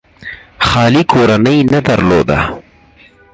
خالي 0.67 1.03
کورنۍ 1.13 1.57
نه 1.73 1.79
درلوده. 1.87 2.39